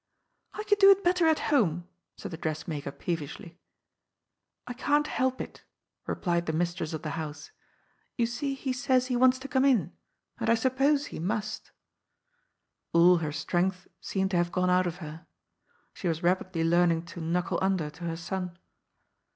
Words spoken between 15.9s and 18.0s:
She was rapidly learning to ^^ knuckle under"